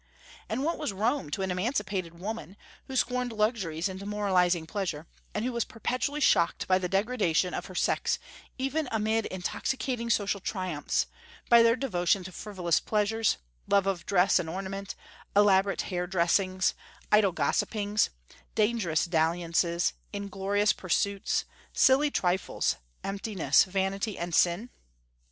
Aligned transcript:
And 0.49 0.63
what 0.63 0.79
was 0.79 0.91
Rome 0.91 1.29
to 1.29 1.43
an 1.43 1.51
emancipated 1.51 2.17
woman, 2.19 2.57
who 2.85 2.95
scorned 2.95 3.31
luxuries 3.31 3.87
and 3.87 3.99
demoralizing 3.99 4.65
pleasure, 4.65 5.05
and 5.35 5.45
who 5.45 5.51
was 5.53 5.63
perpetually 5.63 6.19
shocked 6.19 6.67
by 6.67 6.79
the 6.79 6.89
degradation 6.89 7.53
of 7.53 7.67
her 7.67 7.75
sex 7.75 8.17
even 8.57 8.89
amid 8.91 9.27
intoxicating 9.27 10.09
social 10.09 10.39
triumphs, 10.39 11.05
by 11.49 11.61
their 11.61 11.75
devotion 11.75 12.23
to 12.23 12.31
frivolous 12.31 12.79
pleasures, 12.79 13.37
love 13.67 13.85
of 13.85 14.03
dress 14.07 14.39
and 14.39 14.49
ornament, 14.49 14.95
elaborate 15.35 15.81
hair 15.83 16.07
dressings, 16.07 16.73
idle 17.11 17.31
gossipings, 17.31 18.09
dangerous 18.55 19.05
dalliances, 19.05 19.93
inglorious 20.13 20.73
pursuits, 20.73 21.45
silly 21.73 22.09
trifles, 22.09 22.77
emptiness, 23.03 23.65
vanity, 23.65 24.17
and 24.17 24.33
sin? 24.33 24.71